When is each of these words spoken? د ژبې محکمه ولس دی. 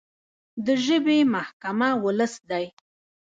د 0.65 0.67
ژبې 0.85 1.17
محکمه 1.33 1.89
ولس 2.03 2.33
دی. 2.49 2.65